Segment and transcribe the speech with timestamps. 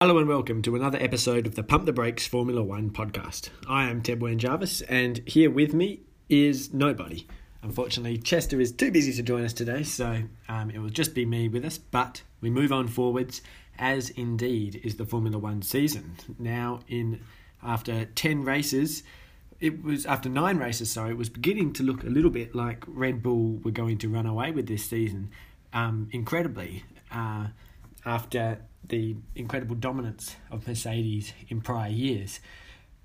[0.00, 3.50] Hello and welcome to another episode of the Pump the Brakes Formula One podcast.
[3.68, 7.28] I am Ted Wayne Jarvis, and here with me is nobody.
[7.62, 11.24] Unfortunately, Chester is too busy to join us today, so um, it will just be
[11.24, 11.78] me with us.
[11.78, 13.40] But we move on forwards,
[13.78, 16.16] as indeed is the Formula One season.
[16.40, 17.20] Now, in
[17.62, 19.04] after ten races,
[19.60, 20.90] it was after nine races.
[20.90, 24.08] Sorry, it was beginning to look a little bit like Red Bull were going to
[24.08, 25.30] run away with this season.
[25.72, 26.82] Um, incredibly,
[27.12, 27.46] uh,
[28.04, 32.40] after the incredible dominance of Mercedes in prior years.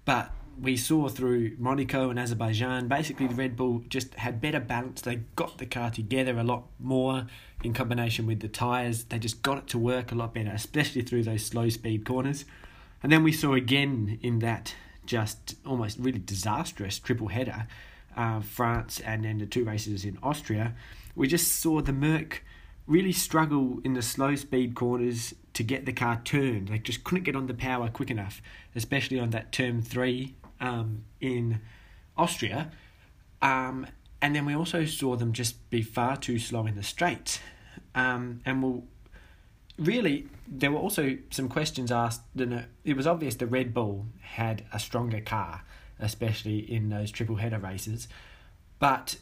[0.06, 5.02] But we saw through Monaco and Azerbaijan, basically the Red Bull just had better balance.
[5.02, 7.28] They got the car together a lot more
[7.64, 9.06] in combination with the tyres.
[9.06, 12.46] They just got it to work a lot better, especially through those slow speed corners.
[13.02, 17.68] And then we saw again in that just almost really disastrous triple header,
[18.16, 20.76] uh, France and then the two races in Austria,
[21.16, 22.44] we just saw the Merc
[22.90, 26.70] really struggle in the slow speed corners to get the car turned.
[26.70, 28.42] They just couldn't get on the power quick enough,
[28.76, 31.62] especially on that turn three um, in
[32.18, 32.72] Austria.
[33.44, 33.86] Um,
[34.22, 37.40] and then we also saw them just be far too slow in the straights.
[37.94, 38.84] Um, and we'll
[39.78, 42.24] really, there were also some questions asked.
[42.84, 45.62] It was obvious the Red Bull had a stronger car,
[46.00, 48.08] especially in those triple header races.
[48.80, 49.18] But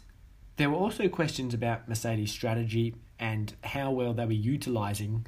[0.55, 5.25] there were also questions about Mercedes' strategy and how well they were utilizing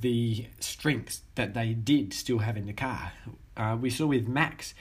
[0.00, 3.12] the strengths that they did still have in the car.
[3.56, 4.74] Uh, we saw with Max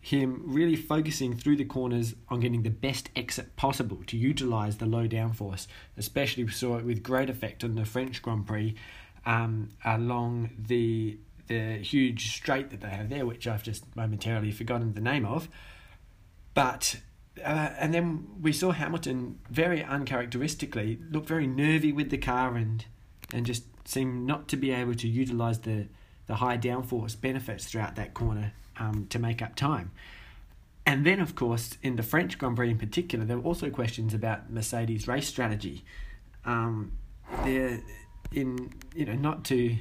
[0.00, 4.86] him really focusing through the corners on getting the best exit possible to utilize the
[4.86, 5.66] low downforce.
[5.96, 8.74] Especially, we saw it with great effect on the French Grand Prix
[9.26, 14.92] um, along the the huge straight that they have there, which I've just momentarily forgotten
[14.92, 15.48] the name of.
[16.52, 16.96] But
[17.44, 22.84] uh, and then we saw Hamilton very uncharacteristically look very nervy with the car and
[23.32, 25.86] and just seem not to be able to utilize the
[26.26, 29.90] the high downforce benefits throughout that corner um, to make up time.
[30.84, 34.14] And then, of course, in the French Grand Prix in particular, there were also questions
[34.14, 35.84] about Mercedes' race strategy.
[36.44, 36.92] Um,
[37.44, 37.80] they're
[38.32, 39.76] in you know not to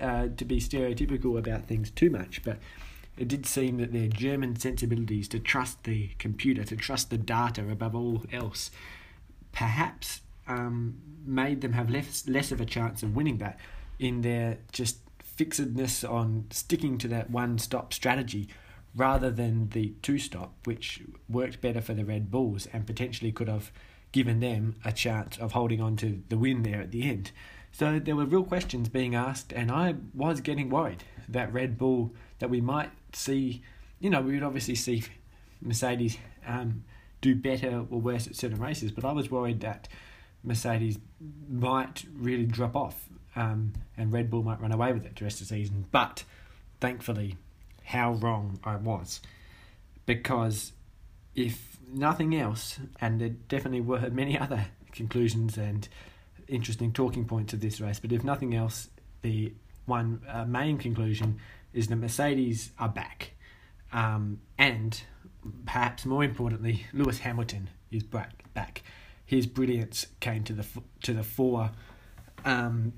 [0.00, 2.58] uh, to be stereotypical about things too much, but
[3.16, 7.68] it did seem that their German sensibilities to trust the computer, to trust the data
[7.70, 8.70] above all else,
[9.52, 13.58] perhaps um, made them have less less of a chance of winning that
[13.98, 18.48] in their just fixedness on sticking to that one stop strategy
[18.94, 23.48] rather than the two stop, which worked better for the Red Bulls and potentially could
[23.48, 23.72] have
[24.12, 27.30] given them a chance of holding on to the win there at the end.
[27.72, 32.12] So there were real questions being asked, and I was getting worried that Red Bull
[32.38, 33.62] that we might see,
[34.00, 35.04] you know, we would obviously see
[35.60, 36.84] Mercedes um,
[37.20, 39.88] do better or worse at certain races, but I was worried that
[40.42, 40.98] Mercedes
[41.48, 45.40] might really drop off um, and Red Bull might run away with it the rest
[45.40, 45.86] of the season.
[45.90, 46.24] But
[46.80, 47.36] thankfully,
[47.84, 49.20] how wrong I was.
[50.04, 50.72] Because
[51.34, 55.88] if nothing else, and there definitely were many other conclusions and
[56.48, 58.88] interesting talking points of this race, but if nothing else,
[59.22, 59.52] the
[59.86, 61.38] one uh, main conclusion
[61.72, 63.32] is that Mercedes are back.
[63.92, 65.00] Um, and
[65.66, 68.52] perhaps more importantly, Lewis Hamilton is back.
[68.54, 68.82] back.
[69.24, 70.66] His brilliance came to the
[71.02, 71.70] to the fore
[72.44, 72.92] um,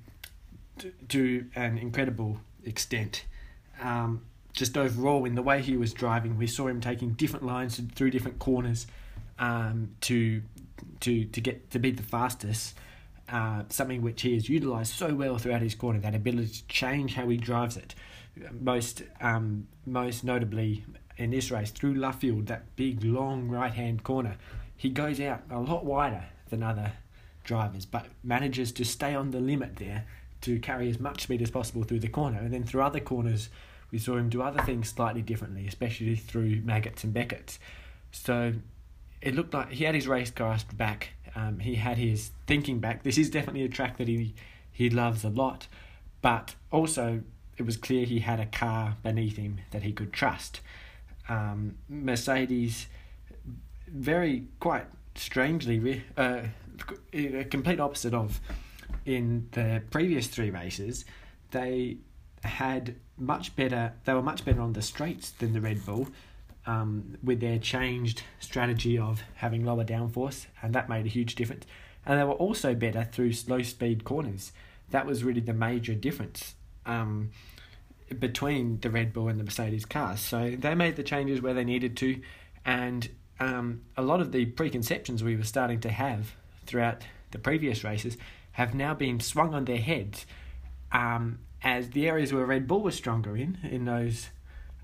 [0.79, 3.25] to, to, an incredible extent.
[3.81, 7.81] Um, just overall, in the way he was driving, we saw him taking different lines
[7.95, 8.87] through different corners
[9.39, 10.43] um, to
[11.01, 12.75] to to get to be the fastest.
[13.27, 17.15] Uh, something which he has utilised so well throughout his corner, that ability to change
[17.15, 17.95] how he drives it
[18.53, 20.85] most um, most notably
[21.17, 24.37] in this race through Luffield, that big long right hand corner,
[24.77, 26.93] he goes out a lot wider than other
[27.45, 30.07] drivers, but manages to stay on the limit there
[30.41, 32.39] to carry as much speed as possible through the corner.
[32.39, 33.49] And then through other corners,
[33.91, 37.59] we saw him do other things slightly differently, especially through Maggotts and Becketts.
[38.11, 38.55] So
[39.23, 41.11] it looked like he had his race grasp back.
[41.37, 43.03] Um, he had his thinking back.
[43.03, 44.35] This is definitely a track that he
[44.71, 45.69] he loves a lot,
[46.21, 47.23] but also
[47.57, 50.61] it was clear he had a car beneath him that he could trust.
[51.29, 52.87] Um, Mercedes,
[53.87, 56.43] very quite strangely, uh,
[57.13, 58.41] a complete opposite of
[59.07, 61.05] in the previous three races,
[61.51, 61.99] they
[62.43, 63.93] had much better.
[64.05, 66.09] They were much better on the straights than the Red Bull.
[66.67, 71.67] Um, with their changed strategy of having lower downforce, and that made a huge difference.
[72.07, 74.51] And they were also better through slow speed corners.
[74.91, 76.55] That was really the major difference
[76.87, 77.31] um,
[78.19, 80.21] between the Red Bull and the Mercedes cars.
[80.21, 82.21] So they made the changes where they needed to,
[82.65, 83.09] and
[83.41, 86.35] um, a lot of the preconceptions we were starting to have
[86.67, 88.17] throughout the previous races
[88.53, 90.27] have now been swung on their heads.
[90.93, 94.29] Um, as the areas where Red Bull was stronger in, in those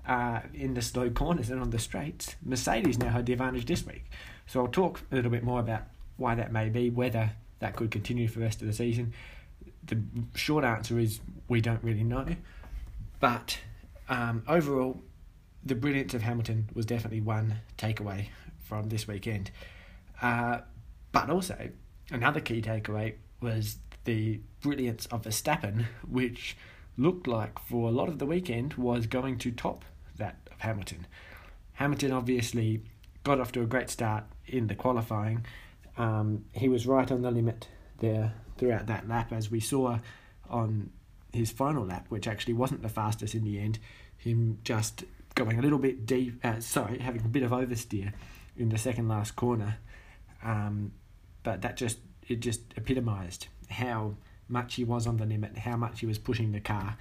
[0.07, 3.85] uh, in the slow corners and on the straights, Mercedes now had the advantage this
[3.85, 4.05] week.
[4.47, 5.83] So I'll talk a little bit more about
[6.17, 9.13] why that may be, whether that could continue for the rest of the season.
[9.85, 10.01] The
[10.35, 12.27] short answer is we don't really know.
[13.19, 13.59] But
[14.09, 15.01] um, overall,
[15.63, 18.27] the brilliance of Hamilton was definitely one takeaway
[18.63, 19.51] from this weekend.
[20.21, 20.59] Uh,
[21.11, 21.69] but also,
[22.09, 26.55] another key takeaway was the brilliance of Verstappen, which
[26.97, 29.85] looked like for a lot of the weekend was going to top
[30.17, 31.07] that of Hamilton.
[31.73, 32.83] Hamilton obviously
[33.23, 35.45] got off to a great start in the qualifying.
[35.97, 37.67] Um, he was right on the limit
[37.99, 39.97] there throughout that lap, as we saw
[40.47, 40.91] on
[41.33, 43.79] his final lap, which actually wasn't the fastest in the end.
[44.17, 45.03] Him just
[45.33, 48.13] going a little bit deep, uh, sorry, having a bit of oversteer
[48.55, 49.79] in the second last corner.
[50.43, 50.91] Um,
[51.41, 51.97] but that just
[52.27, 54.13] it just epitomised how
[54.47, 56.97] much he was on the limit, how much he was pushing the car.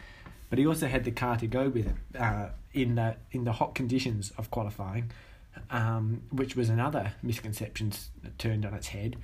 [0.48, 3.52] But he also had the car to go with it uh, in the in the
[3.52, 5.10] hot conditions of qualifying,
[5.68, 7.92] um, which was another misconception
[8.38, 9.16] turned on its head,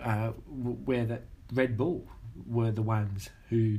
[0.00, 1.20] uh, where the
[1.52, 2.06] Red Bull
[2.46, 3.78] were the ones who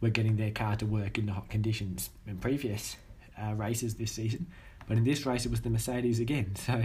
[0.00, 2.96] were getting their car to work in the hot conditions in previous
[3.42, 4.46] uh, races this season.
[4.86, 6.54] But in this race, it was the Mercedes again.
[6.66, 6.84] So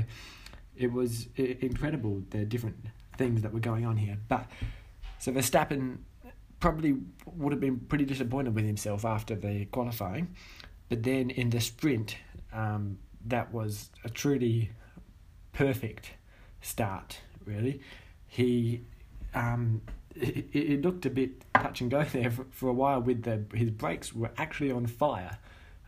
[0.77, 2.77] it was incredible the different
[3.17, 4.17] things that were going on here.
[4.29, 4.49] But
[5.19, 5.97] so Verstappen
[6.61, 6.95] probably
[7.25, 10.33] would have been pretty disappointed with himself after the qualifying.
[10.87, 12.15] But then in the sprint,
[12.53, 14.71] um, that was a truly
[15.51, 16.11] perfect
[16.61, 17.81] start, really.
[18.27, 18.85] He.
[19.35, 19.81] Um,
[20.21, 23.43] it, it looked a bit touch and go there for, for a while with the
[23.55, 25.37] his brakes were actually on fire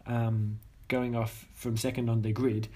[0.06, 2.68] um, going off from second on the grid.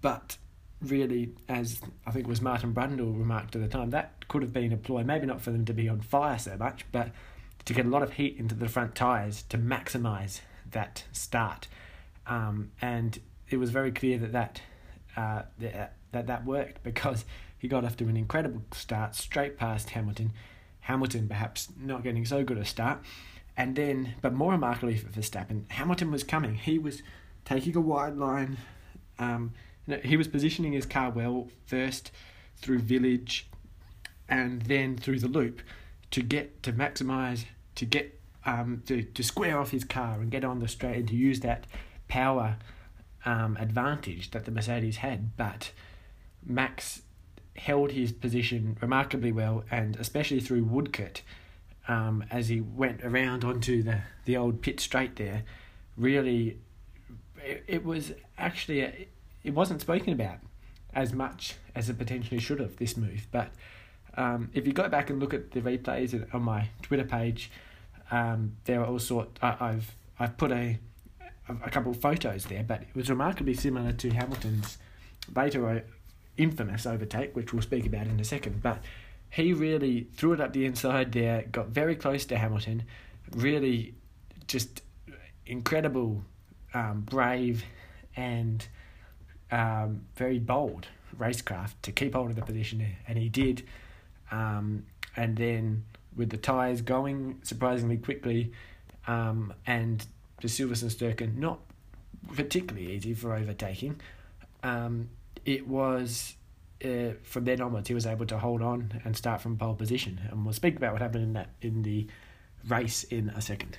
[0.00, 0.38] But
[0.80, 4.72] really, as I think was Martin Brundle remarked at the time, that could have been
[4.72, 7.10] a ploy, maybe not for them to be on fire so much, but
[7.66, 11.68] to get a lot of heat into the front tyres to maximise that start.
[12.26, 13.18] Um, and
[13.50, 14.62] it was very clear that that,
[15.16, 17.24] uh, that that worked because
[17.58, 20.32] he got off to an incredible start straight past Hamilton.
[20.80, 23.00] Hamilton perhaps not getting so good a start.
[23.56, 26.54] And then, but more remarkably for Verstappen, Hamilton was coming.
[26.54, 27.02] He was
[27.44, 28.56] taking a wide line.
[29.18, 29.52] Um,
[30.02, 32.10] he was positioning his car well first
[32.56, 33.48] through village
[34.28, 35.62] and then through the loop
[36.10, 37.44] to get to maximize
[37.74, 41.08] to get um, to, to square off his car and get on the straight and
[41.08, 41.66] to use that
[42.08, 42.56] power
[43.24, 45.36] um, advantage that the Mercedes had.
[45.36, 45.72] But
[46.44, 47.02] Max
[47.64, 51.20] held his position remarkably well, and especially through Woodcote,
[51.88, 55.42] um, as he went around onto the, the old pit straight there,
[55.96, 56.58] really,
[57.44, 59.08] it, it was actually, a,
[59.44, 60.38] it wasn't spoken about
[60.94, 63.26] as much as it potentially should have, this move.
[63.30, 63.50] But
[64.16, 67.50] um, if you go back and look at the replays on my Twitter page,
[68.10, 69.38] um, there are all sort.
[69.40, 70.78] I, I've I've put a
[71.64, 74.78] a couple of photos there, but it was remarkably similar to Hamilton's
[75.34, 75.84] later
[76.40, 78.62] infamous overtake, which we'll speak about in a second.
[78.62, 78.82] But
[79.30, 82.84] he really threw it up the inside there, got very close to Hamilton,
[83.32, 83.94] really
[84.46, 84.82] just
[85.46, 86.22] incredible,
[86.74, 87.64] um, brave,
[88.16, 88.66] and
[89.50, 90.88] um, very bold
[91.18, 93.64] racecraft to keep hold of the position and he did.
[94.30, 94.86] Um,
[95.16, 95.84] and then
[96.16, 98.52] with the tyres going surprisingly quickly,
[99.06, 100.04] um, and
[100.40, 101.60] the Silverstone Sturken not
[102.34, 104.00] particularly easy for overtaking.
[104.62, 105.08] Um,
[105.44, 106.34] it was
[106.84, 110.20] uh, from then onwards he was able to hold on and start from pole position,
[110.30, 112.06] and we'll speak about what happened in that in the
[112.68, 113.78] race in a second.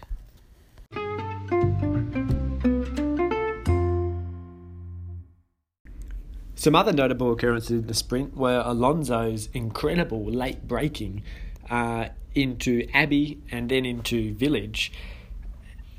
[6.62, 11.24] Some other notable occurrences in the sprint were Alonso's incredible late braking
[11.72, 14.94] uh, into Abbey and then into Village.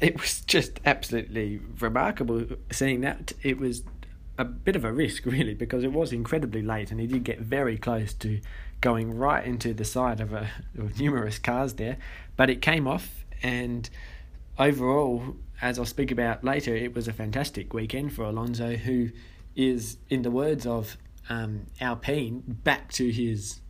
[0.01, 3.33] It was just absolutely remarkable seeing that.
[3.43, 3.83] It was
[4.43, 7.41] a bit of a risk, really, because it was incredibly late and he did get
[7.41, 8.41] very close to
[8.81, 11.97] going right into the side of, a, of numerous cars there.
[12.37, 13.89] But it came off, and
[14.59, 19.11] overall, as I'll speak about later, it was a fantastic weekend for Alonso, who
[19.55, 20.97] is, in the words of
[21.29, 23.61] um, Alpine, back to his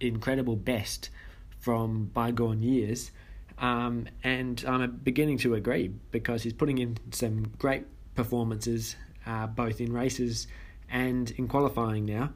[0.00, 1.10] incredible best
[1.58, 3.10] from bygone years.
[3.58, 8.96] Um, and I'm beginning to agree because he's putting in some great performances,
[9.26, 10.46] uh, both in races
[10.90, 12.30] and in qualifying now.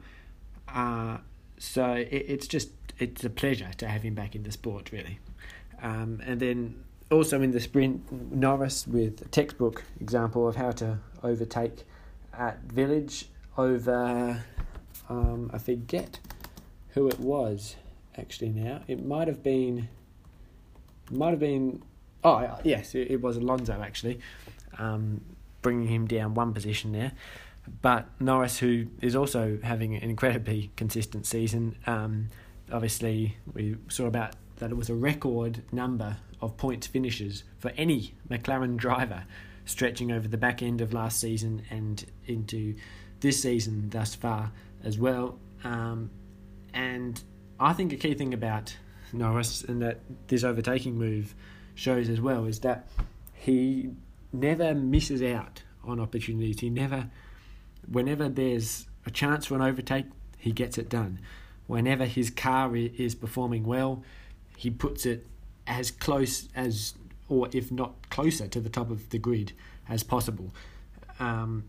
[0.67, 1.17] Uh,
[1.57, 5.19] so it, it's just it's a pleasure to have him back in the sport, really.
[5.81, 10.99] Um, and then also in the sprint, Norris with a textbook example of how to
[11.23, 11.83] overtake
[12.33, 13.25] at Village
[13.57, 14.43] over,
[15.09, 16.19] um, I forget
[16.89, 17.75] who it was
[18.17, 18.81] actually now.
[18.87, 19.89] It might have been,
[21.09, 21.81] might have been
[22.23, 24.19] Oh yes, it, it was Alonso actually,
[24.77, 25.21] um,
[25.61, 27.11] bringing him down one position there.
[27.81, 32.29] But Norris, who is also having an incredibly consistent season, um,
[32.71, 38.13] obviously we saw about that it was a record number of points finishes for any
[38.29, 39.25] McLaren driver,
[39.65, 42.75] stretching over the back end of last season and into
[43.19, 44.51] this season thus far
[44.83, 45.37] as well.
[45.63, 46.09] Um,
[46.73, 47.21] and
[47.59, 48.75] I think a key thing about
[49.13, 51.35] Norris and that this overtaking move
[51.75, 52.87] shows as well is that
[53.33, 53.89] he
[54.33, 56.59] never misses out on opportunities.
[56.59, 57.09] He never,
[57.87, 60.05] whenever there's a chance for an overtake,
[60.37, 61.19] he gets it done.
[61.67, 64.03] Whenever his car is performing well,
[64.57, 65.27] he puts it
[65.67, 66.95] as close as,
[67.29, 69.53] or if not closer to the top of the grid
[69.87, 70.53] as possible.
[71.19, 71.65] Um,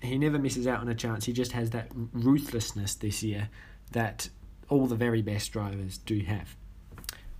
[0.00, 1.24] he never misses out on a chance.
[1.24, 3.48] He just has that ruthlessness this year
[3.92, 4.28] that
[4.68, 6.56] all the very best drivers do have.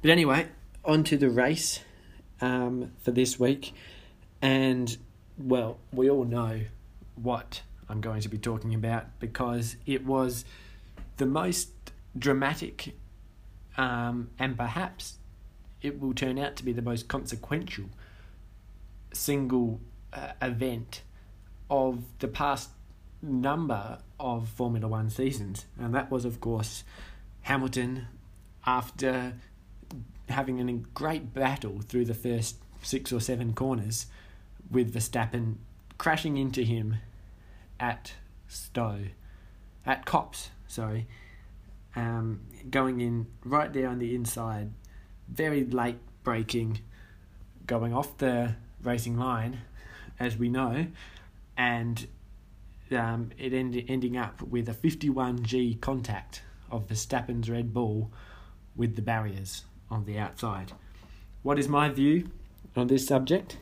[0.02, 0.49] But anyway,
[0.85, 1.81] on to the race
[2.40, 3.75] um, for this week.
[4.43, 4.97] And,
[5.38, 6.61] well, we all know
[7.14, 10.45] what I'm going to be talking about because it was
[11.17, 11.71] the most
[12.19, 12.95] dramatic
[13.76, 15.19] um, and perhaps
[15.83, 17.87] it will turn out to be the most consequential
[19.12, 19.81] single
[20.12, 21.03] uh, event
[21.71, 22.71] of the past
[23.21, 26.85] number of Formula One seasons, and that was, of course,
[27.43, 28.07] Hamilton
[28.67, 29.35] after
[30.29, 34.07] having a great battle through the first six or seven corners
[34.75, 35.54] with Verstappen
[35.97, 36.97] crashing into him
[37.78, 38.14] at
[38.49, 39.07] Stowe,
[39.87, 41.07] at Copse, sorry,
[41.97, 42.40] um,
[42.71, 44.73] going in right there on the inside,
[45.28, 46.81] very late braking,
[47.66, 49.61] going off the racing line,
[50.19, 50.87] as we know,
[51.57, 52.07] and
[52.90, 58.11] um, it ended ending up with a 51G contact of Verstappen's Red Bull
[58.76, 60.73] with the barriers on the outside.
[61.43, 62.31] What is my view
[62.76, 63.57] on this subject?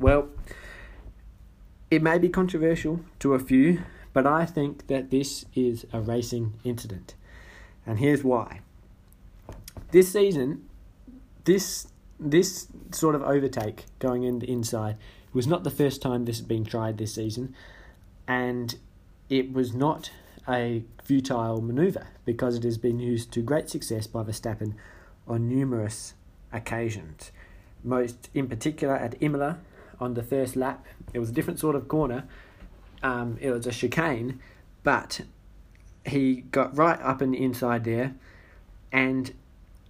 [0.00, 0.30] Well,
[1.90, 3.82] it may be controversial to a few,
[4.14, 7.14] but I think that this is a racing incident.
[7.86, 8.60] And here's why.
[9.90, 10.66] This season,
[11.44, 11.88] this
[12.18, 14.96] this sort of overtake going in the inside
[15.32, 17.54] was not the first time this had been tried this season,
[18.26, 18.76] and
[19.28, 20.10] it was not
[20.48, 24.74] a futile manoeuvre because it has been used to great success by Verstappen
[25.28, 26.14] on numerous
[26.52, 27.32] occasions.
[27.84, 29.58] Most in particular at Imola
[30.00, 32.24] on the first lap, it was a different sort of corner.
[33.02, 34.40] Um, it was a chicane,
[34.82, 35.20] but
[36.04, 38.14] he got right up and inside there,
[38.92, 39.32] and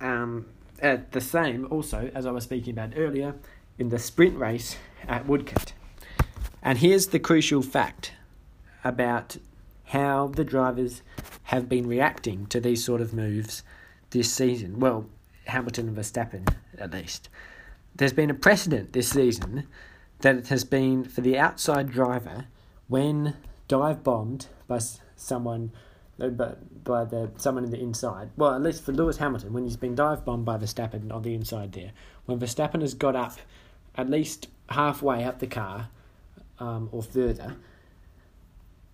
[0.00, 0.46] um,
[0.80, 3.34] at the same also as I was speaking about earlier
[3.78, 4.76] in the sprint race
[5.08, 5.72] at Woodcote.
[6.62, 8.12] And here's the crucial fact
[8.84, 9.36] about
[9.84, 11.02] how the drivers
[11.44, 13.62] have been reacting to these sort of moves
[14.10, 14.78] this season.
[14.78, 15.06] Well,
[15.46, 16.46] Hamilton and Verstappen,
[16.78, 17.28] at least.
[17.96, 19.66] There's been a precedent this season
[20.22, 22.46] that it has been for the outside driver
[22.88, 23.36] when
[23.68, 24.80] dive bombed by
[25.16, 25.72] someone
[26.20, 28.30] uh, by the someone in the inside.
[28.36, 31.34] Well, at least for Lewis Hamilton, when he's been dive bombed by Verstappen on the
[31.34, 31.92] inside there,
[32.26, 33.38] when Verstappen has got up
[33.96, 35.88] at least halfway up the car
[36.58, 37.56] um, or further,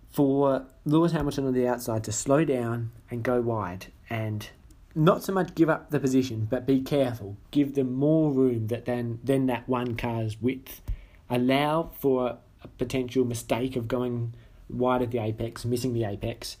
[0.09, 4.49] for Lewis Hamilton on the outside to slow down and go wide and
[4.95, 7.37] not so much give up the position, but be careful.
[7.51, 10.81] Give them more room that than that one car's width.
[11.29, 14.33] Allow for a potential mistake of going
[14.69, 16.57] wide at the apex, missing the apex,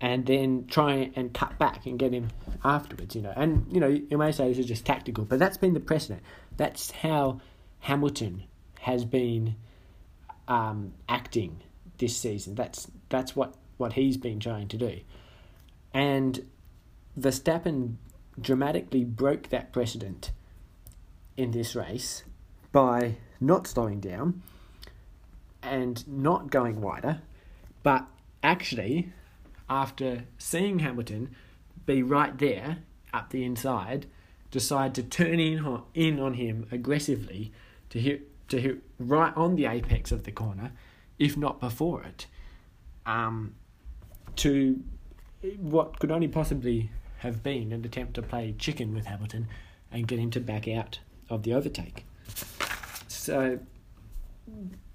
[0.00, 2.28] and then try and cut back and get him
[2.64, 3.14] afterwards.
[3.14, 5.74] You know, and you know you may say this is just tactical, but that's been
[5.74, 6.22] the precedent.
[6.56, 7.40] That's how
[7.80, 8.44] Hamilton
[8.80, 9.56] has been
[10.46, 11.62] um, acting
[11.98, 12.54] this season.
[12.54, 15.00] That's that's what, what he's been trying to do.
[15.92, 16.46] And
[17.18, 17.96] Verstappen
[18.40, 20.32] dramatically broke that precedent
[21.36, 22.24] in this race
[22.72, 24.42] by not slowing down
[25.62, 27.20] and not going wider,
[27.82, 28.06] but
[28.42, 29.12] actually,
[29.68, 31.34] after seeing Hamilton
[31.86, 32.78] be right there
[33.12, 34.06] up the inside,
[34.50, 37.52] decide to turn in on, in on him aggressively
[37.90, 40.72] to hit to hit right on the apex of the corner
[41.18, 42.26] if not before it,
[43.04, 43.54] um,
[44.36, 44.80] to
[45.58, 49.48] what could only possibly have been an attempt to play chicken with Hamilton
[49.90, 52.04] and get him to back out of the overtake.
[53.28, 53.58] So,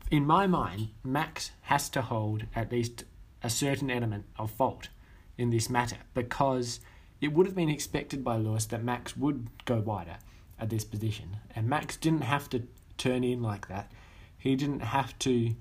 [0.10, 3.04] in my mind, Max has to hold at least
[3.44, 4.90] a certain element of fault
[5.38, 6.80] in this matter because
[7.22, 10.18] it would have been expected by Lewis that Max would go wider
[10.60, 12.64] at this position, and Max didn't have to
[12.98, 13.92] turn in like that.
[14.36, 15.54] He didn't have to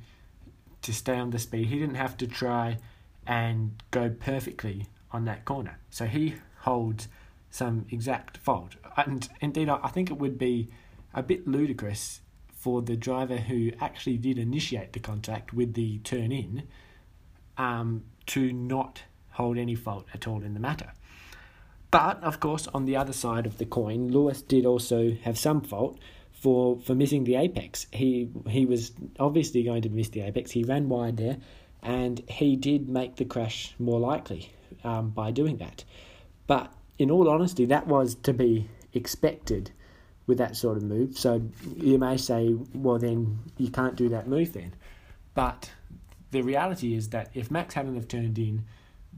[0.80, 1.66] to stay on the speed.
[1.66, 2.78] He didn't have to try
[3.26, 5.78] and go perfectly on that corner.
[5.90, 7.08] So he holds
[7.50, 8.76] some exact fault.
[8.96, 10.70] And indeed, I think it would be
[11.12, 12.21] a bit ludicrous
[12.62, 16.62] for the driver who actually did initiate the contact with the turn in
[17.59, 19.02] um, to not
[19.33, 20.92] hold any fault at all in the matter.
[21.90, 25.61] But of course, on the other side of the coin, Lewis did also have some
[25.61, 25.99] fault
[26.31, 27.87] for for missing the apex.
[27.90, 30.52] He he was obviously going to miss the apex.
[30.52, 31.38] He ran wide there,
[31.83, 34.52] and he did make the crash more likely
[34.85, 35.83] um, by doing that.
[36.47, 39.73] But in all honesty, that was to be expected
[40.26, 41.18] with that sort of move.
[41.18, 41.42] So
[41.76, 44.74] you may say, well, then you can't do that move then.
[45.34, 45.70] But
[46.30, 48.64] the reality is that if Max hadn't have turned in,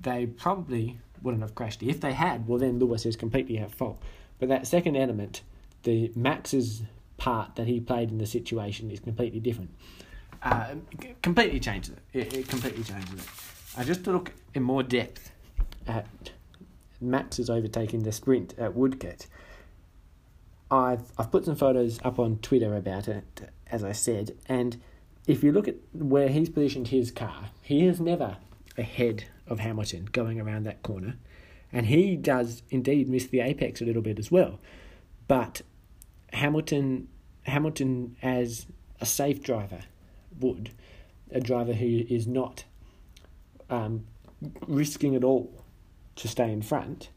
[0.00, 1.82] they probably wouldn't have crashed.
[1.82, 4.00] If they had, well, then Lewis is completely at fault.
[4.38, 5.42] But that second element,
[5.82, 6.82] the Max's
[7.16, 9.70] part that he played in the situation, is completely different.
[10.42, 10.74] Uh,
[11.22, 12.18] completely changes it.
[12.18, 12.34] it.
[12.34, 13.26] It completely changes it.
[13.76, 15.32] I just look in more depth
[15.86, 16.06] at
[17.00, 19.26] Max's overtaking the sprint at Woodcote.
[20.70, 24.80] I've I've put some photos up on Twitter about it, as I said, and
[25.26, 28.36] if you look at where he's positioned his car, he is never
[28.76, 31.16] ahead of Hamilton going around that corner.
[31.72, 34.60] And he does indeed miss the apex a little bit as well.
[35.26, 35.62] But
[36.32, 37.08] Hamilton
[37.44, 38.66] Hamilton as
[39.00, 39.82] a safe driver
[40.40, 40.70] would,
[41.30, 42.64] a driver who is not
[43.70, 44.06] um,
[44.66, 45.64] risking it all
[46.16, 47.08] to stay in front,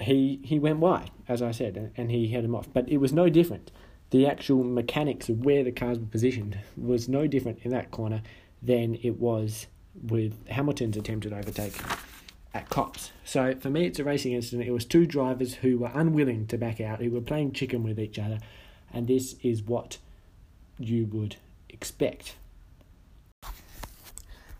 [0.00, 2.68] he he went wide, as I said, and he held him off.
[2.72, 3.70] But it was no different.
[4.10, 8.22] The actual mechanics of where the cars were positioned was no different in that corner
[8.62, 9.66] than it was
[10.02, 11.74] with Hamilton's attempted overtake
[12.52, 13.10] at Copse.
[13.24, 14.68] So for me, it's a racing incident.
[14.68, 17.98] It was two drivers who were unwilling to back out, who were playing chicken with
[17.98, 18.38] each other,
[18.92, 19.98] and this is what
[20.78, 21.36] you would
[21.68, 22.36] expect.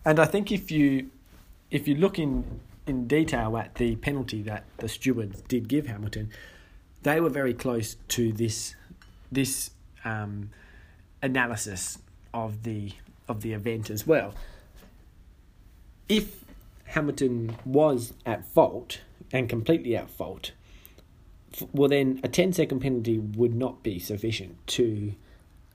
[0.04, 1.10] And I think if you
[1.70, 6.30] if you look in in detail at the penalty that the stewards did give Hamilton,
[7.04, 8.74] they were very close to this
[9.30, 9.70] this
[10.04, 10.50] um,
[11.22, 11.98] analysis
[12.34, 12.92] of the
[13.28, 14.34] of the event as well
[16.08, 16.44] if
[16.86, 19.00] Hamilton was at fault
[19.32, 20.52] and completely at fault,
[21.72, 25.14] well, then a 10 second penalty would not be sufficient to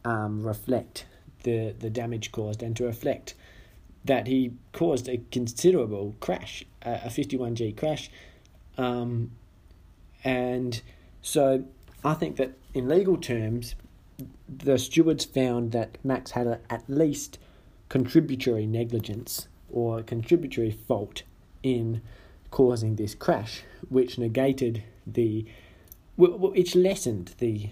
[0.06, 1.06] um, reflect
[1.44, 3.34] the, the damage caused and to reflect
[4.06, 8.10] that he caused a considerable crash, a 51G crash.
[8.78, 9.32] Um,
[10.24, 10.82] and
[11.22, 11.66] so
[12.04, 13.76] I think that in legal terms,
[14.48, 17.40] the stewards found that Max had a, at least
[17.90, 21.24] contributory negligence or contributory fault
[21.64, 22.02] in
[22.52, 25.46] causing this crash, which negated the,
[26.18, 27.70] which lessened the,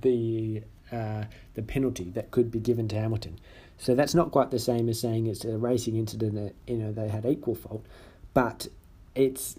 [0.00, 3.38] the, uh, the penalty that could be given to Hamilton.
[3.78, 6.92] So that's not quite the same as saying it's a racing incident that you know
[6.92, 7.84] they had equal fault,
[8.32, 8.68] but
[9.14, 9.56] it's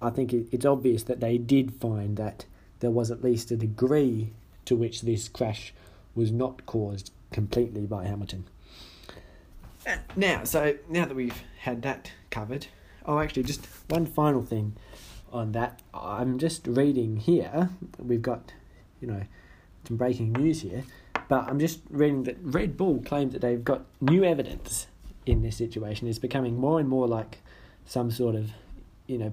[0.00, 2.46] I think it's obvious that they did find that
[2.80, 4.32] there was at least a degree
[4.64, 5.72] to which this crash
[6.14, 8.44] was not caused completely by Hamilton.
[10.16, 12.66] Now, so now that we've had that covered,
[13.06, 14.76] oh, actually, just one final thing
[15.32, 15.80] on that.
[15.94, 17.70] I'm just reading here.
[17.98, 18.52] We've got,
[19.00, 19.22] you know,
[19.86, 20.84] some breaking news here,
[21.28, 24.88] but I'm just reading that Red Bull claims that they've got new evidence
[25.24, 26.08] in this situation.
[26.08, 27.38] It's becoming more and more like
[27.86, 28.50] some sort of,
[29.06, 29.32] you know,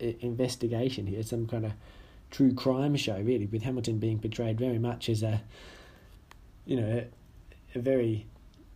[0.00, 1.72] investigation here, some kind of
[2.32, 5.42] true crime show, really, with Hamilton being portrayed very much as a,
[6.66, 7.04] you know,
[7.74, 8.26] a very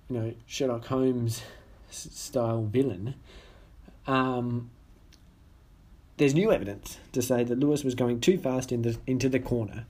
[0.08, 1.42] you know Sherlock Holmes
[1.90, 3.14] style villain,
[4.06, 4.70] um,
[6.16, 9.40] there's new evidence to say that Lewis was going too fast in the, into the
[9.40, 9.86] corner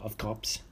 [0.00, 0.62] of Copse,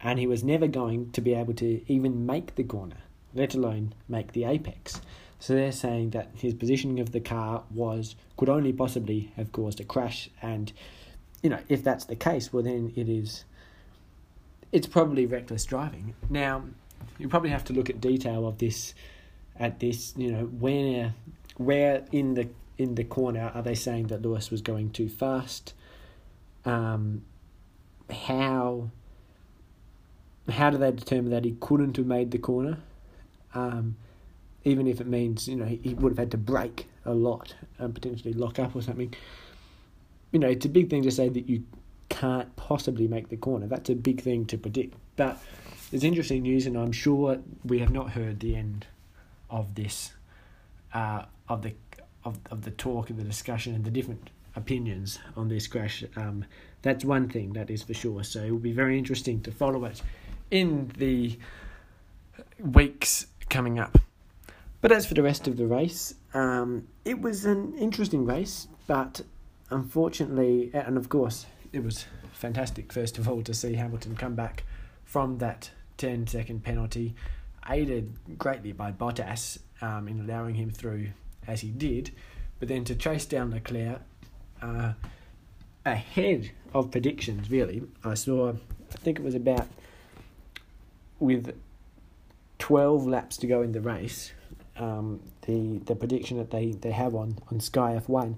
[0.00, 2.98] and he was never going to be able to even make the corner,
[3.34, 5.00] let alone make the apex.
[5.38, 9.80] So they're saying that his positioning of the car was could only possibly have caused
[9.80, 10.72] a crash, and
[11.46, 13.44] you know if that's the case, well then it is.
[14.72, 16.14] It's probably reckless driving.
[16.28, 16.64] Now,
[17.18, 18.94] you probably have to look at detail of this
[19.60, 21.14] at this you know where
[21.56, 25.72] where in the in the corner are they saying that Lewis was going too fast
[26.64, 27.22] um,
[28.10, 28.90] how
[30.48, 32.78] how do they determine that he couldn't have made the corner
[33.54, 33.94] um,
[34.64, 37.94] even if it means you know he, would have had to brake a lot and
[37.94, 39.14] potentially lock up or something
[40.36, 41.64] you know it's a big thing to say that you
[42.08, 45.38] can't possibly make the corner that's a big thing to predict but
[45.92, 48.86] it's interesting news, and I'm sure we have not heard the end
[49.48, 50.12] of this,
[50.92, 51.74] uh, of the
[52.24, 56.02] of of the talk and the discussion and the different opinions on this crash.
[56.16, 56.44] Um,
[56.82, 58.24] that's one thing that is for sure.
[58.24, 60.02] So it will be very interesting to follow it
[60.50, 61.38] in the
[62.58, 63.98] weeks coming up.
[64.80, 69.20] But as for the rest of the race, um, it was an interesting race, but
[69.70, 74.64] unfortunately, and of course, it was fantastic, first of all, to see Hamilton come back
[75.04, 77.14] from that 10 second penalty,
[77.68, 81.08] aided greatly by Bottas um, in allowing him through
[81.46, 82.10] as he did,
[82.58, 84.00] but then to chase down Leclerc
[84.62, 84.92] uh,
[85.84, 87.82] ahead of predictions, really.
[88.04, 89.66] I saw, I think it was about
[91.18, 91.56] with
[92.58, 94.32] 12 laps to go in the race,
[94.76, 98.34] um, the the prediction that they, they have on, on Sky F1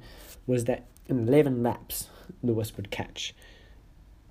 [0.46, 2.08] was that in 11 laps
[2.42, 3.34] Lewis would catch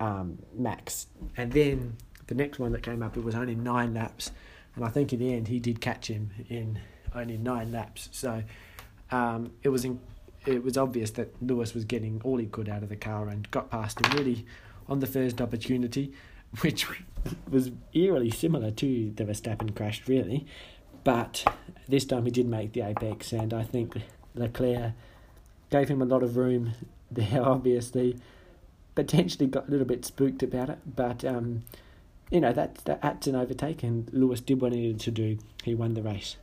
[0.00, 1.06] um, Max.
[1.36, 4.30] And then the next one that came up, it was only nine laps.
[4.76, 6.78] And I think in the end he did catch him in
[7.14, 8.08] only nine laps.
[8.12, 8.42] So
[9.10, 10.00] um, it was in,
[10.46, 13.50] it was obvious that Lewis was getting all he could out of the car and
[13.50, 14.46] got past him really
[14.88, 16.12] on the first opportunity,
[16.60, 16.86] which
[17.50, 20.46] was eerily similar to the Verstappen crash, really.
[21.04, 21.44] But
[21.88, 23.96] this time he did make the apex, and I think
[24.34, 24.92] Leclerc
[25.70, 26.72] gave him a lot of room
[27.10, 28.16] there, obviously.
[28.94, 31.62] Potentially got a little bit spooked about it, but um,
[32.30, 35.38] you know that's that's an overtake, and Lewis did what he needed to do.
[35.62, 36.36] He won the race.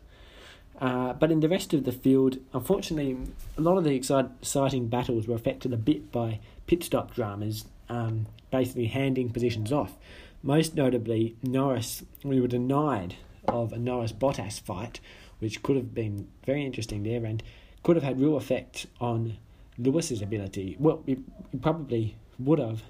[0.79, 3.17] Uh, but in the rest of the field, unfortunately,
[3.57, 8.27] a lot of the exciting battles were affected a bit by pit stop dramas, um,
[8.51, 9.93] basically handing positions off.
[10.43, 13.15] Most notably, Norris, we were denied
[13.47, 14.99] of a Norris Bottas fight,
[15.39, 17.41] which could have been very interesting there and
[17.86, 19.38] could have had real effect on
[19.78, 20.76] Lewis's ability.
[20.80, 21.19] Well, it,
[21.54, 22.82] it probably would have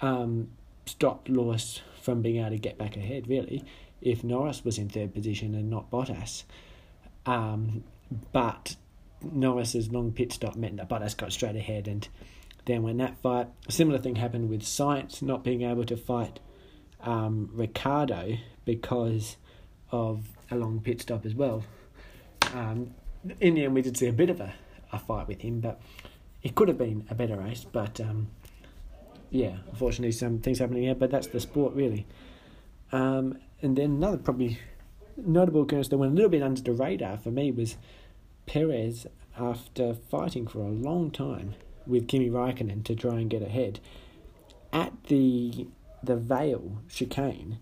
[0.00, 0.48] um,
[0.86, 3.66] stopped Lewis from being able to get back ahead, really,
[4.00, 6.44] if Norris was in third position and not Bottas.
[7.26, 7.84] Um,
[8.32, 8.76] but
[9.20, 12.08] Norris's long pit stop meant that Bottas got straight ahead, and
[12.64, 16.40] then when that fight, a similar thing happened with Sainz not being able to fight
[17.02, 19.36] um, Ricciardo because
[19.92, 21.62] of a long pit stop as well.
[22.54, 22.94] Um,
[23.40, 24.54] in the end, we did see a bit of a,
[24.92, 25.80] a fight with him, but
[26.42, 27.64] it could have been a better race.
[27.70, 28.28] But um,
[29.30, 32.06] yeah, unfortunately, some things happening here, but that's the sport, really.
[32.92, 34.58] Um, and then another probably
[35.16, 37.76] notable occurrence that went a little bit under the radar for me was
[38.46, 39.06] Perez
[39.38, 41.54] after fighting for a long time
[41.86, 43.80] with Kimi Raikkonen to try and get ahead
[44.72, 45.66] at the
[46.02, 47.58] the Vale chicane,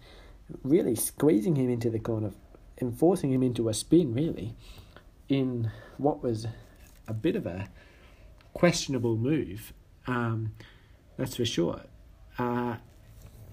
[0.63, 2.33] really squeezing him into the corner
[2.79, 4.55] and forcing him into a spin really
[5.29, 6.47] in what was
[7.09, 7.69] a bit of a
[8.55, 9.73] questionable move.
[10.07, 10.53] Um,
[11.17, 11.83] that's for sure.
[12.39, 12.77] Uh,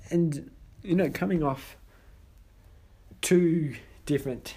[0.09, 1.77] and you know, coming off
[3.21, 4.55] two different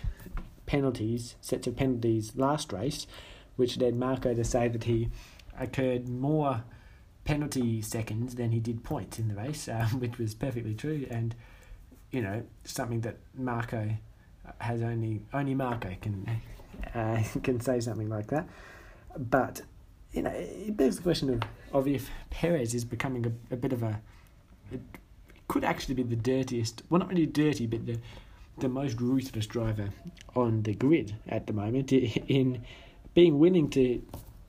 [0.66, 3.06] penalties, sets of penalties last race,
[3.54, 5.08] which led Marco to say that he
[5.58, 6.64] occurred more
[7.24, 11.34] penalty seconds than he did points in the race, uh, which was perfectly true, and
[12.10, 13.96] you know something that Marco
[14.58, 16.40] has only only Marco can
[16.94, 18.48] uh, can say something like that.
[19.16, 19.62] But
[20.12, 23.72] you know, it begs the question of of if Perez is becoming a, a bit
[23.72, 24.00] of a
[24.72, 24.80] it
[25.48, 27.98] could actually be the dirtiest, well, not really dirty, but the
[28.58, 29.90] the most ruthless driver
[30.34, 32.64] on the grid at the moment in
[33.12, 34.02] being willing to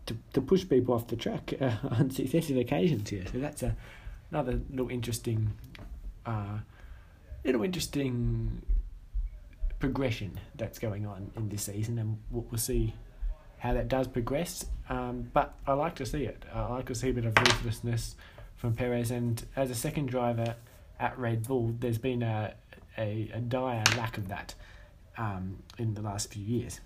[0.05, 3.25] to, to push people off the track uh, on successive occasions here.
[3.31, 3.75] So that's a,
[4.31, 5.51] another little interesting,
[6.25, 6.59] uh,
[7.43, 8.61] little interesting
[9.79, 12.93] progression that's going on in this season, and we'll, see
[13.59, 14.65] how that does progress.
[14.89, 16.43] Um, but I like to see it.
[16.53, 18.15] I like to see a bit of ruthlessness
[18.55, 20.55] from Perez, and as a second driver
[20.99, 22.53] at Red Bull, there's been a
[22.97, 24.55] a, a dire lack of that
[25.17, 26.79] um, in the last few years.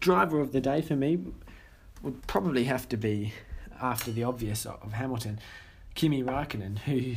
[0.00, 1.18] Driver of the day for me
[2.02, 3.32] would probably have to be,
[3.80, 5.38] after the obvious of Hamilton,
[5.94, 7.16] Kimi Raikkonen, who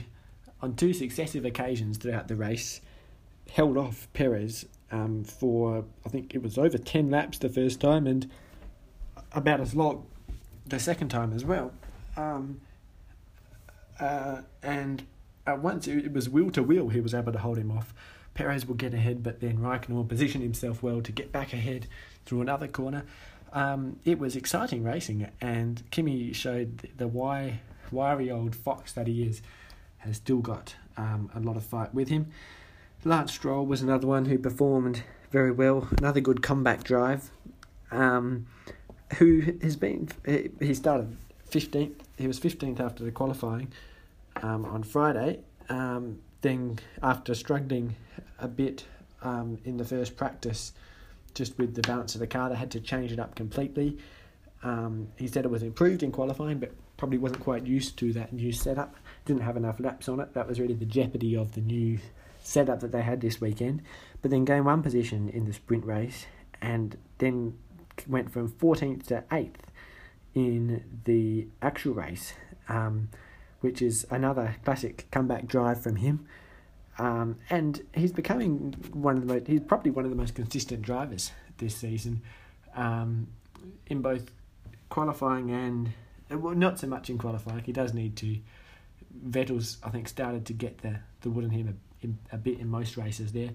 [0.61, 2.81] on two successive occasions throughout the race
[3.51, 8.07] held off Perez um, for, I think it was over 10 laps the first time
[8.07, 8.29] and
[9.33, 10.05] about as long
[10.65, 11.71] the second time as well.
[12.15, 12.61] Um,
[13.99, 15.03] uh, and
[15.45, 17.93] at once it was wheel to wheel, he was able to hold him off.
[18.33, 21.87] Perez will get ahead, but then Raikkonen will position himself well to get back ahead
[22.25, 23.03] through another corner.
[23.53, 29.23] Um, it was exciting racing, and Kimi showed the why, wiry old fox that he
[29.23, 29.41] is,
[29.99, 32.27] has still got um, a lot of fight with him.
[33.03, 37.31] Lance Stroll was another one who performed very well, another good comeback drive.
[37.91, 38.47] Um,
[39.15, 41.15] who has been he started
[41.49, 43.71] 15th, he was 15th after the qualifying
[44.41, 45.39] um, on Friday.
[45.69, 47.95] Um, then, after struggling
[48.39, 48.85] a bit
[49.21, 50.73] um, in the first practice,
[51.33, 53.97] just with the balance of the car, they had to change it up completely.
[54.63, 58.33] Um, he said it was improved in qualifying, but probably wasn't quite used to that
[58.33, 58.95] new setup.
[59.25, 60.33] Didn't have enough laps on it.
[60.33, 61.99] That was really the jeopardy of the new
[62.47, 63.81] setup that they had this weekend.
[64.21, 66.25] But then gained one position in the sprint race,
[66.61, 67.57] and then
[68.07, 69.55] went from 14th to 8th
[70.33, 72.33] in the actual race.
[72.69, 73.09] Um,
[73.61, 76.25] which is another classic comeback drive from him.
[76.99, 80.81] Um, and he's becoming one of the most, he's probably one of the most consistent
[80.81, 82.21] drivers this season
[82.75, 83.27] um,
[83.87, 84.31] in both
[84.89, 85.93] qualifying and,
[86.29, 87.63] well, not so much in qualifying.
[87.63, 88.37] He does need to.
[89.27, 91.79] Vettel's, I think, started to get the, the wood on him
[92.31, 93.51] a, a bit in most races there.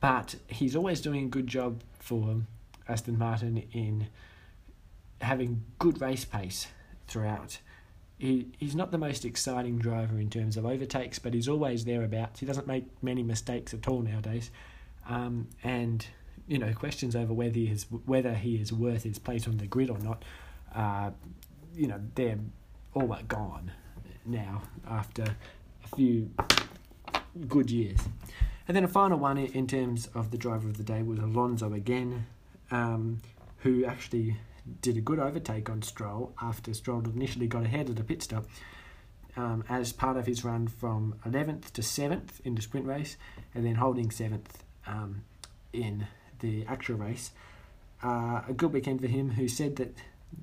[0.00, 2.36] But he's always doing a good job for
[2.88, 4.08] Aston Martin in
[5.20, 6.68] having good race pace
[7.06, 7.58] throughout.
[8.18, 12.40] He, he's not the most exciting driver in terms of overtakes, but he's always thereabouts.
[12.40, 14.50] He doesn't make many mistakes at all nowadays.
[15.08, 16.06] Um, and,
[16.46, 19.66] you know, questions over whether he is, whether he is worth his place on the
[19.66, 20.24] grid or not,
[20.74, 21.10] uh,
[21.74, 22.38] you know, they're
[22.94, 23.70] all but gone
[24.26, 26.30] now after a few
[27.48, 28.00] good years.
[28.68, 31.72] And then a final one in terms of the driver of the day was Alonso
[31.72, 32.26] again,
[32.70, 33.20] um,
[33.58, 34.36] who actually
[34.82, 38.44] did a good overtake on Stroll after Stroll initially got ahead at a pit stop
[39.36, 43.16] um, as part of his run from 11th to 7th in the sprint race
[43.54, 45.22] and then holding 7th um,
[45.72, 46.06] in
[46.40, 47.32] the actual race.
[48.02, 49.96] Uh, a good weekend for him, who said that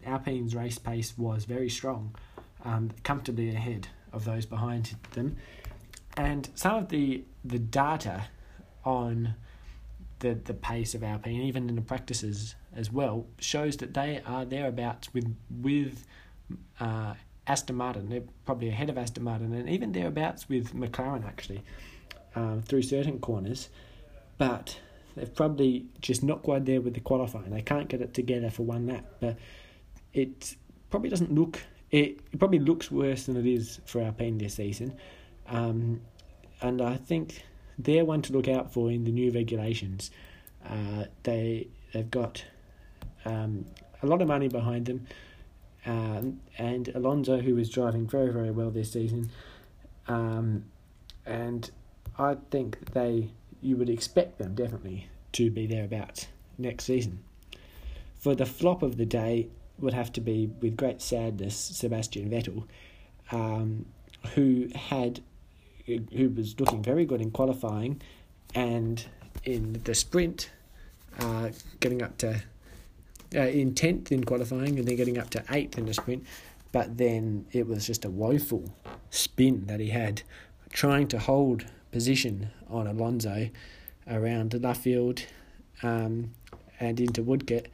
[0.06, 2.16] Alpine's race pace was very strong,
[2.64, 5.38] um, comfortably ahead of those behind them.
[6.18, 8.26] And some of the, the data
[8.84, 9.36] on
[10.20, 14.44] the, the pace of Alpine, even in the practices as well, shows that they are
[14.46, 16.06] thereabouts with with
[16.80, 17.14] uh,
[17.46, 18.10] Aston Martin.
[18.10, 21.64] They're probably ahead of Aston Martin, and even thereabouts with McLaren actually
[22.36, 23.70] um, through certain corners.
[24.38, 24.80] But
[25.16, 27.50] they're probably just not quite there with the qualifying.
[27.52, 29.38] They can't get it together for one lap, but
[30.14, 30.56] it
[30.90, 31.60] probably doesn't look.
[31.92, 34.96] It, it probably looks worse than it is for Alpine this season,
[35.48, 36.02] um,
[36.62, 37.44] and I think
[37.78, 40.12] they're one to look out for in the new regulations.
[40.68, 42.44] Uh, they they've got
[43.26, 43.66] um,
[44.02, 45.08] a lot of money behind them,
[45.86, 49.30] um, and Alonso, who is driving very very well this season,
[50.08, 50.66] um,
[51.26, 51.70] and
[52.18, 53.30] I think they
[53.62, 57.20] you would expect them definitely to be thereabouts next season.
[58.16, 59.48] For the flop of the day
[59.80, 62.64] would have to be with great sadness Sebastian Vettel,
[63.32, 63.86] um,
[64.34, 65.22] who had
[65.88, 68.02] who was looking very good in qualifying,
[68.54, 69.06] and
[69.44, 70.52] in the sprint,
[71.20, 72.42] uh, getting up to
[73.36, 76.26] uh, in tenth in qualifying, and then getting up to eighth in the sprint.
[76.72, 78.74] But then it was just a woeful
[79.10, 80.22] spin that he had,
[80.72, 83.50] trying to hold position on Alonso
[84.10, 85.26] around Luffield
[85.84, 86.32] um,
[86.80, 87.68] and into Woodcote.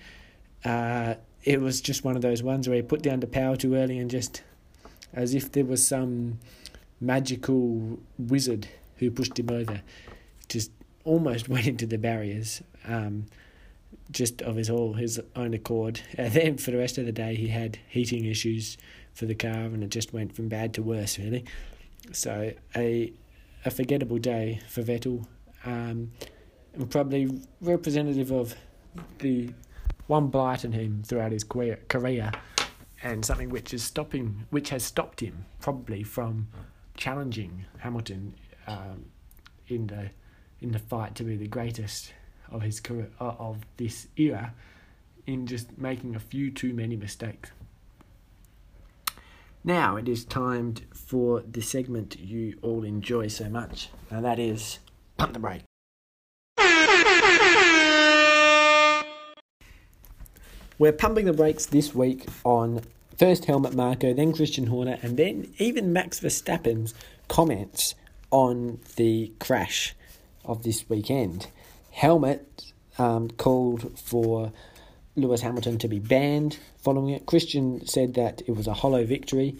[0.63, 3.75] Uh, it was just one of those ones where he put down the power too
[3.75, 4.43] early and just
[5.13, 6.39] as if there was some
[7.03, 9.81] magical wizard who pushed him over.
[10.47, 10.71] Just
[11.03, 13.25] almost went into the barriers, um,
[14.11, 16.01] just of his all his own accord.
[16.17, 18.77] And then for the rest of the day, he had heating issues
[19.13, 21.45] for the car, and it just went from bad to worse, really.
[22.11, 23.13] So a
[23.65, 25.25] a forgettable day for Vettel,
[25.65, 26.11] um,
[26.73, 27.29] and probably
[27.61, 28.55] representative of
[29.19, 29.49] the
[30.07, 32.31] one blight in him throughout his career, career
[33.03, 36.47] and something which is stopping, which has stopped him probably from
[36.95, 38.35] challenging Hamilton
[38.67, 39.05] um,
[39.67, 40.11] in the
[40.61, 42.13] in the fight to be the greatest
[42.51, 44.53] of his career uh, of this era,
[45.27, 47.51] in just making a few too many mistakes.
[49.63, 54.79] Now it is timed for the segment you all enjoy so much, and that is
[55.17, 55.63] pump the brake.
[60.79, 62.81] We're pumping the brakes this week on
[63.17, 66.93] First Helmut Marko, then Christian Horner, and then even Max Verstappen's
[67.27, 67.95] comments
[68.31, 69.95] on the crash
[70.43, 71.47] of this weekend.
[71.91, 74.51] Helmut um, called for
[75.15, 77.25] Lewis Hamilton to be banned following it.
[77.25, 79.55] Christian said that it was a hollow victory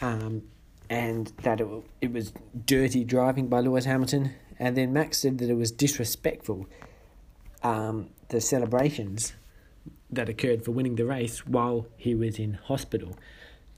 [0.00, 0.42] um,
[0.88, 1.68] and that it,
[2.00, 2.32] it was
[2.66, 4.32] dirty driving by Lewis Hamilton.
[4.58, 6.66] And then Max said that it was disrespectful,
[7.62, 9.32] um, the celebrations
[10.12, 13.16] that occurred for winning the race while he was in hospital.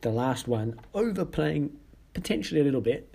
[0.00, 1.76] The last one overplaying
[2.14, 3.14] potentially a little bit.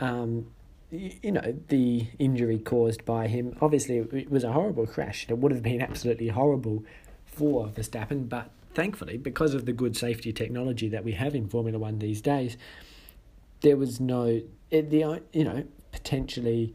[0.00, 0.46] Um,
[0.90, 3.56] you know, the injury caused by him.
[3.60, 5.26] Obviously, it was a horrible crash.
[5.28, 6.84] It would have been absolutely horrible
[7.24, 11.78] for Verstappen, but thankfully, because of the good safety technology that we have in Formula
[11.78, 12.58] One these days,
[13.62, 16.74] there was no the you know potentially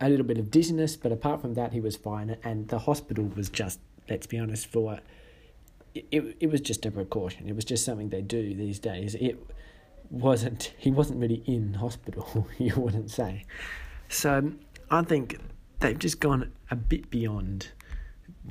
[0.00, 2.36] a little bit of dizziness, but apart from that, he was fine.
[2.42, 5.00] And the hospital was just let's be honest, for
[5.94, 7.48] it, it was just a precaution.
[7.48, 9.14] It was just something they do these days.
[9.14, 9.38] It
[10.10, 13.44] wasn't he wasn't really in hospital, you wouldn't say.
[14.08, 14.52] So
[14.90, 15.38] I think
[15.80, 17.68] they've just gone a bit beyond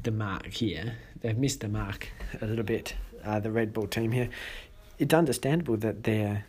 [0.02, 0.98] the mark here.
[1.22, 2.10] They've missed the mark
[2.42, 2.96] a little bit.
[3.24, 4.30] Uh, the Red Bull team here.
[5.00, 6.46] It's understandable that they're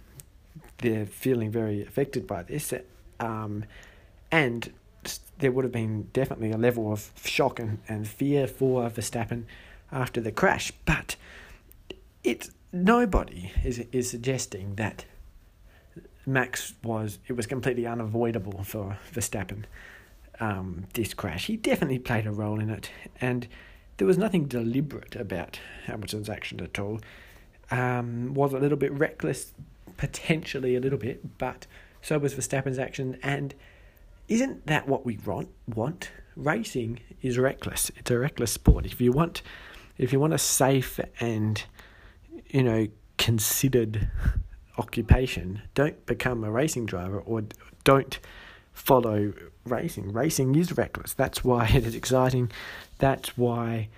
[0.78, 2.72] they're feeling very affected by this.
[3.20, 3.64] Um,
[4.30, 4.72] and
[5.38, 9.44] there would have been definitely a level of shock and, and fear for Verstappen
[9.90, 10.72] after the crash.
[10.84, 11.16] But
[12.22, 15.04] it's nobody is is suggesting that
[16.26, 19.64] Max was it was completely unavoidable for Verstappen.
[20.40, 22.90] Um, this crash, he definitely played a role in it,
[23.20, 23.46] and
[23.98, 27.00] there was nothing deliberate about Hamilton's action at all.
[27.70, 29.52] Um, was a little bit reckless,
[29.96, 31.66] potentially a little bit, but
[32.02, 33.18] so was Verstappen's action.
[33.22, 33.54] And
[34.28, 36.10] isn't that what we want?
[36.36, 37.90] Racing is reckless.
[37.96, 38.86] It's a reckless sport.
[38.86, 39.42] If you want,
[39.98, 41.62] if you want a safe and
[42.46, 44.10] you know considered
[44.78, 47.42] occupation, don't become a racing driver or
[47.84, 48.18] don't
[48.72, 49.32] follow
[49.64, 50.12] racing.
[50.12, 51.14] Racing is reckless.
[51.14, 52.50] That's why it is exciting.
[52.98, 53.88] That's why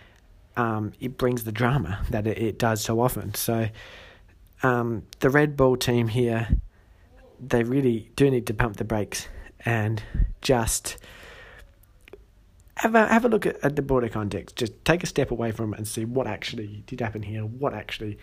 [0.57, 3.35] um, it brings the drama that it, it does so often.
[3.35, 3.69] So
[4.63, 6.49] um, the Red Bull team here,
[7.41, 9.29] they really do need to pump the brakes
[9.67, 10.03] and
[10.41, 10.97] just
[12.77, 14.57] have a have a look at, at the broader context.
[14.57, 17.43] Just take a step away from it and see what actually did happen here.
[17.43, 18.17] What actually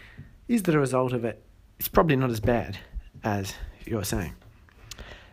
[0.48, 1.44] is the result of it?
[1.80, 2.78] It's probably not as bad
[3.24, 3.54] as
[3.86, 4.34] you're saying.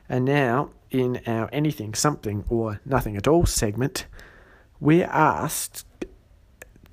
[0.09, 4.07] And now, in our anything, something, or nothing at all segment,
[4.81, 5.87] we're asked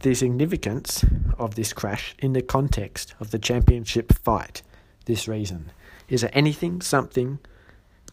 [0.01, 1.03] the significance
[1.39, 4.61] of this crash in the context of the championship fight
[5.05, 5.71] this reason.
[6.07, 7.39] Is it anything, something?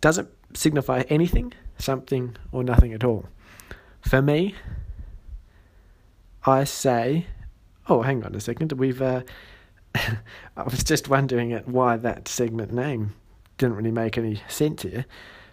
[0.01, 3.27] Does it signify anything, something, or nothing at all?
[4.01, 4.55] For me,
[6.45, 7.27] I say,
[7.89, 9.01] oh, hang on a second, we've.
[9.01, 9.23] Uh,
[9.95, 13.15] I was just wondering at why that segment name
[13.59, 15.07] didn't really make any sense here,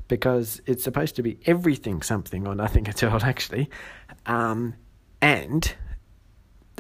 [0.08, 3.70] because it's supposed to be everything, something, or nothing at all, actually.
[4.26, 4.76] Um,
[5.22, 5.74] and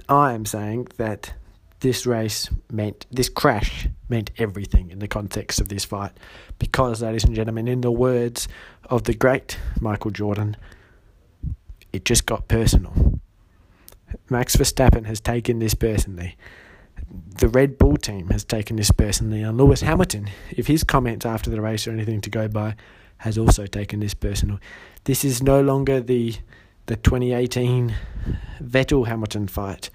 [0.09, 1.33] I am saying that
[1.81, 6.11] this race meant, this crash meant everything in the context of this fight.
[6.57, 8.47] Because, ladies and gentlemen, in the words
[8.85, 10.55] of the great Michael Jordan,
[11.91, 13.19] it just got personal.
[14.29, 16.37] Max Verstappen has taken this personally.
[17.39, 19.41] The Red Bull team has taken this personally.
[19.41, 22.75] And Lewis Hamilton, if his comments after the race are anything to go by,
[23.17, 24.59] has also taken this personal.
[25.03, 26.35] This is no longer the
[26.87, 27.93] the 2018
[28.61, 29.89] Vettel Hamilton fight,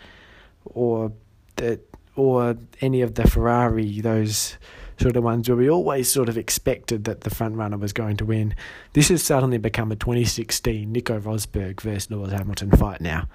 [0.64, 1.12] or
[1.56, 1.80] the
[2.14, 4.56] or any of the Ferrari those
[4.98, 8.16] sort of ones where we always sort of expected that the front runner was going
[8.16, 8.54] to win.
[8.94, 13.28] This has suddenly become a 2016 Nico Rosberg versus Lewis Hamilton fight now.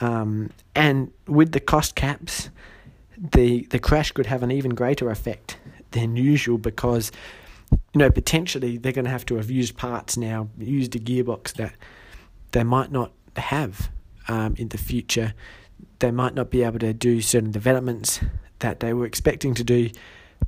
[0.00, 2.48] Um, and with the cost caps,
[3.18, 5.58] the the crash could have an even greater effect
[5.90, 7.12] than usual because
[7.70, 11.52] you know potentially they're going to have to have used parts now, used a gearbox
[11.54, 11.74] that
[12.52, 13.90] they might not have
[14.28, 15.34] um, in the future.
[16.00, 18.20] They might not be able to do certain developments
[18.58, 19.90] that they were expecting to do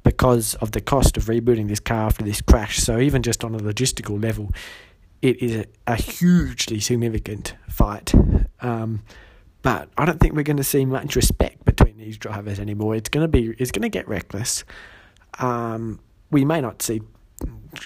[0.03, 2.79] because of the cost of rebooting this car after this crash.
[2.79, 4.51] So, even just on a logistical level,
[5.21, 8.13] it is a, hugely significant fight.
[8.61, 9.03] Um,
[9.63, 12.97] but I don't think we're going to see much respect between these drivers anymore.
[12.97, 14.65] It's going to be it's going to get reckless.
[15.39, 17.03] Um, we may not see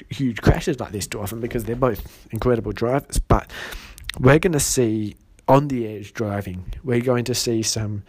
[0.09, 3.51] huge crashes like this too often because they're both incredible drivers, but
[4.19, 5.17] we're going to see
[5.49, 6.73] on the edge driving.
[6.83, 8.03] We're going to see some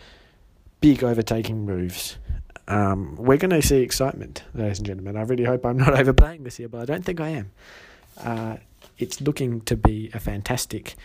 [0.81, 2.17] big overtaking moves.
[2.67, 5.15] Um, we're going to see excitement, ladies and gentlemen.
[5.15, 7.51] I really hope I'm not overplaying this here, but I don't think I am.
[8.19, 8.57] Uh,
[8.97, 10.95] it's looking to be a fantastic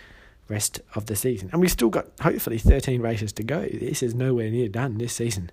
[0.49, 1.51] rest of the season.
[1.53, 3.69] And we've still got, hopefully, 13 races to go.
[3.69, 5.51] This is nowhere near done this season.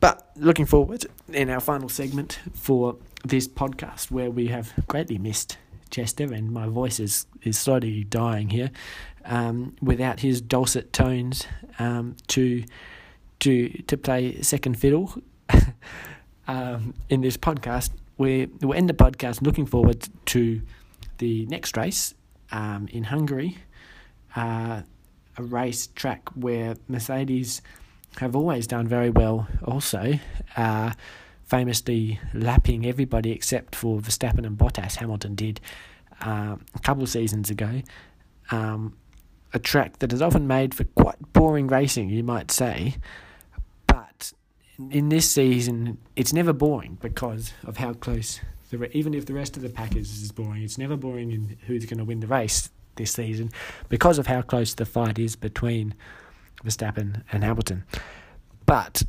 [0.00, 5.58] But looking forward in our final segment for this podcast, where we have greatly missed
[5.90, 8.70] Chester, and my voice is, is slowly dying here,
[9.28, 11.46] um, without his dulcet tones
[11.78, 12.64] um, to
[13.40, 15.14] to to play second fiddle
[16.48, 17.90] um, in this podcast.
[18.16, 20.60] We we'll end the podcast looking forward to
[21.18, 22.14] the next race
[22.50, 23.58] um, in Hungary,
[24.34, 24.82] uh,
[25.36, 27.62] a race track where Mercedes
[28.16, 29.46] have always done very well.
[29.64, 30.18] Also.
[30.56, 30.92] Uh,
[31.48, 34.96] famously lapping everybody except for Verstappen and Bottas.
[34.96, 35.62] Hamilton did
[36.20, 37.80] uh, a couple of seasons ago.
[38.50, 38.98] Um,
[39.52, 42.96] a track that is often made for quite boring racing, you might say,
[43.86, 44.32] but
[44.90, 48.40] in this season, it's never boring because of how close.
[48.70, 51.86] The even if the rest of the package is boring, it's never boring in who's
[51.86, 53.50] going to win the race this season
[53.88, 55.94] because of how close the fight is between
[56.62, 57.84] Verstappen and Hamilton.
[58.66, 59.02] But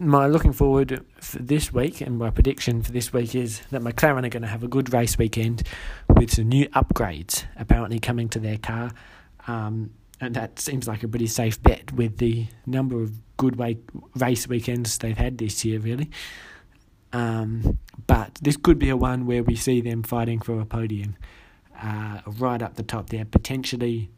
[0.00, 4.24] my looking forward for this week and my prediction for this week is that McLaren
[4.24, 5.62] are going to have a good race weekend
[6.08, 8.90] with some new upgrades apparently coming to their car.
[9.46, 9.90] Um,
[10.20, 13.58] and that seems like a pretty safe bet with the number of good
[14.16, 16.10] race weekends they've had this year, really.
[17.12, 21.16] Um, but this could be a one where we see them fighting for a podium
[21.80, 24.10] uh, right up the top there, potentially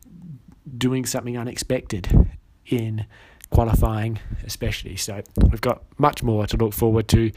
[0.77, 2.31] doing something unexpected
[2.67, 3.07] in
[3.51, 4.97] qualifying, especially.
[4.97, 7.33] So we've got much more to look forward to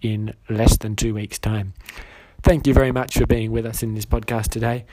[0.00, 1.74] in less than two weeks' time.
[2.42, 4.86] Thank you very much for being with us in this podcast today.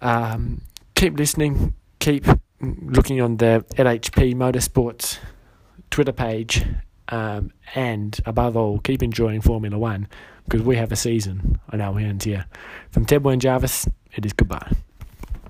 [0.00, 0.62] Um,
[0.94, 2.26] keep listening, keep
[2.60, 5.18] looking on the LHP Motorsports
[5.90, 6.64] Twitter page,
[7.08, 10.08] um, and above all, keep enjoying Formula One
[10.44, 12.46] because we have a season on our hands here.
[12.90, 14.72] From Ted Jarvis, it is goodbye.